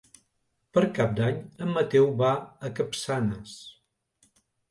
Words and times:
Per 0.77 0.81
Cap 0.99 1.11
d'Any 1.19 1.35
en 1.65 1.75
Mateu 1.75 2.09
va 2.21 2.31
a 2.69 2.71
Capçanes. 2.79 3.55